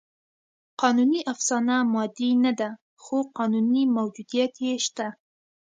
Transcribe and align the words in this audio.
قانوني 0.81 1.19
افسانه 1.33 1.75
مادي 1.93 2.29
نهده؛ 2.43 2.69
خو 3.03 3.17
قانوني 3.37 3.81
موجودیت 3.95 4.53
یې 4.65 4.73
شته. 4.85 5.07